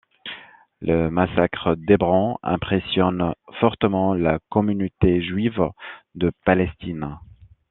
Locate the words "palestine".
6.43-7.19